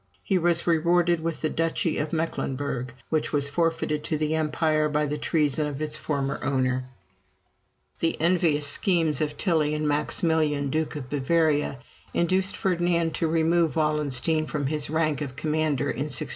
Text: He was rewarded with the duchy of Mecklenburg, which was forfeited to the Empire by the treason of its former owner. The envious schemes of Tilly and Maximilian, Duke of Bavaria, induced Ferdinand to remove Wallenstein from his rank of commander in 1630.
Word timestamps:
He 0.23 0.39
was 0.39 0.65
rewarded 0.65 1.19
with 1.21 1.41
the 1.41 1.49
duchy 1.51 1.99
of 1.99 2.11
Mecklenburg, 2.11 2.91
which 3.09 3.31
was 3.31 3.49
forfeited 3.51 4.03
to 4.05 4.17
the 4.17 4.33
Empire 4.33 4.89
by 4.89 5.05
the 5.05 5.19
treason 5.19 5.67
of 5.67 5.79
its 5.79 5.95
former 5.95 6.39
owner. 6.43 6.85
The 7.99 8.19
envious 8.19 8.65
schemes 8.65 9.21
of 9.21 9.37
Tilly 9.37 9.75
and 9.75 9.87
Maximilian, 9.87 10.71
Duke 10.71 10.95
of 10.95 11.07
Bavaria, 11.07 11.77
induced 12.15 12.57
Ferdinand 12.57 13.13
to 13.13 13.27
remove 13.27 13.75
Wallenstein 13.75 14.47
from 14.47 14.65
his 14.65 14.89
rank 14.89 15.21
of 15.21 15.35
commander 15.35 15.91
in 15.91 16.05
1630. 16.05 16.29